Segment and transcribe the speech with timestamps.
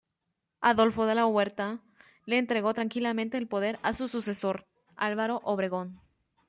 [0.61, 1.77] Adolfo de la Huerta
[2.25, 6.01] le entregó tranquilamente el poder a su sucesor, Álvaro Obregón.